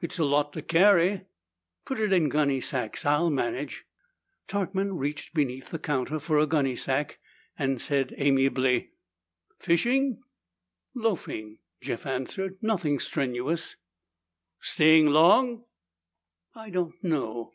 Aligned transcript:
"It's 0.00 0.18
a 0.18 0.24
lot 0.24 0.54
to 0.54 0.62
carry." 0.62 1.26
"Put 1.84 2.00
it 2.00 2.14
in 2.14 2.30
gunny 2.30 2.62
sacks. 2.62 3.04
I'll 3.04 3.28
manage." 3.28 3.84
Tarkman 4.48 4.96
reached 4.96 5.34
beneath 5.34 5.68
the 5.68 5.78
counter 5.78 6.18
for 6.18 6.38
a 6.38 6.46
gunny 6.46 6.76
sack 6.76 7.18
and 7.58 7.78
said 7.78 8.14
amiably, 8.16 8.92
"Fishing?" 9.58 10.22
"Loafing," 10.94 11.58
Jeff 11.82 12.06
answered. 12.06 12.56
"Nothing 12.62 12.98
strenuous." 12.98 13.76
"Staying 14.62 15.08
long?" 15.08 15.66
"I 16.54 16.70
don't 16.70 16.94
know." 17.04 17.52